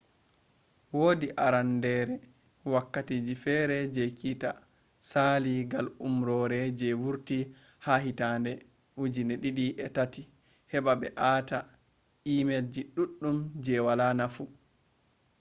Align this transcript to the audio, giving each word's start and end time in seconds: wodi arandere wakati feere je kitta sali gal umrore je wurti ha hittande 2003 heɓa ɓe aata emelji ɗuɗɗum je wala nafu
wodi 0.97 1.27
arandere 1.45 2.15
wakati 2.73 3.15
feere 3.43 3.77
je 3.95 4.03
kitta 4.19 4.49
sali 5.09 5.53
gal 5.71 5.87
umrore 6.07 6.59
je 6.79 6.89
wurti 7.01 7.39
ha 7.85 7.93
hittande 8.03 8.51
2003 8.97 10.21
heɓa 10.71 10.91
ɓe 10.99 11.07
aata 11.29 11.57
emelji 12.33 12.81
ɗuɗɗum 12.95 13.37
je 13.63 13.73
wala 13.85 14.05
nafu 14.19 14.43